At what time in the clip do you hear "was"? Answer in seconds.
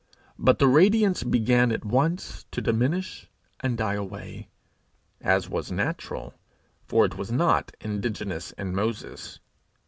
5.47-5.71, 7.17-7.31